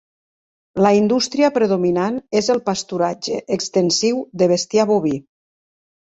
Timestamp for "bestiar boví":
4.53-5.13